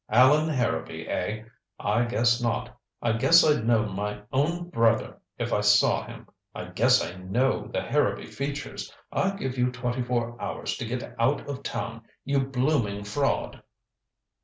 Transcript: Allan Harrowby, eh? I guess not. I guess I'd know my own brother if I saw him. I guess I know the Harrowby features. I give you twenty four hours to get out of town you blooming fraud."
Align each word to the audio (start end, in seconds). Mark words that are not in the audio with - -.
Allan 0.09 0.49
Harrowby, 0.49 1.07
eh? 1.07 1.43
I 1.79 2.05
guess 2.05 2.41
not. 2.41 2.75
I 3.03 3.11
guess 3.13 3.45
I'd 3.45 3.67
know 3.67 3.85
my 3.85 4.23
own 4.33 4.69
brother 4.71 5.19
if 5.37 5.53
I 5.53 5.61
saw 5.61 6.03
him. 6.07 6.27
I 6.55 6.69
guess 6.71 7.03
I 7.05 7.17
know 7.17 7.67
the 7.67 7.81
Harrowby 7.83 8.25
features. 8.25 8.91
I 9.11 9.35
give 9.35 9.59
you 9.59 9.71
twenty 9.71 10.01
four 10.01 10.41
hours 10.41 10.75
to 10.77 10.87
get 10.87 11.13
out 11.19 11.47
of 11.47 11.61
town 11.61 12.01
you 12.25 12.39
blooming 12.39 13.03
fraud." 13.03 13.61